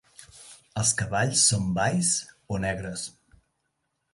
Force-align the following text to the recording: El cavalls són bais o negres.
El 0.83 0.87
cavalls 1.01 1.43
són 1.51 1.67
bais 1.75 2.11
o 2.57 2.61
negres. 2.67 3.05